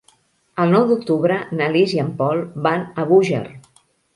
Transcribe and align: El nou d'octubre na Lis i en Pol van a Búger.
El 0.63 0.71
nou 0.75 0.87
d'octubre 0.91 1.37
na 1.59 1.67
Lis 1.75 1.95
i 1.99 2.03
en 2.07 2.11
Pol 2.23 2.43
van 2.69 2.85
a 3.05 3.09
Búger. 3.13 3.47